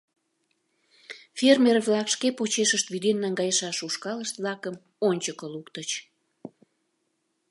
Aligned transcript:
Фермер-влак 1.37 2.07
шке 2.13 2.27
почешышт 2.37 2.87
вӱден 2.93 3.17
наҥгайышаш 3.23 3.77
ушкалышт-влакым 3.87 4.75
ончыко 5.07 5.45
луктыч. 5.53 5.89